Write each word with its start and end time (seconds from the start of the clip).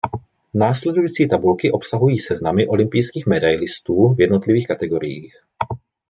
Následující 0.53 1.27
tabulky 1.27 1.71
obsahují 1.71 2.19
seznamy 2.19 2.67
olympijských 2.67 3.25
medailistů 3.27 4.13
v 4.13 4.21
jednotlivých 4.21 4.67
kategoriích. 4.67 5.35